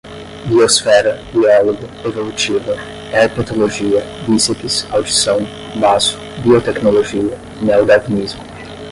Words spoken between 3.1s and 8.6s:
herpetologia, bíceps, audição, baço, biotecnologia, neodarwinismo